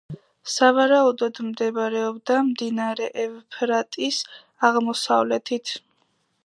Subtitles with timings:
[0.51, 4.21] სავარაუდოდ მდებარეობდა მდინარე ევფრატის
[4.71, 5.79] აღმოსავლეთით.